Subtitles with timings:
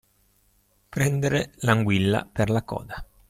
[0.95, 3.07] Prendere l'anguilla per la coda.